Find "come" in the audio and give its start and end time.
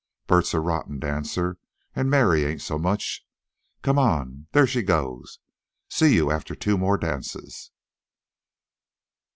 3.83-3.99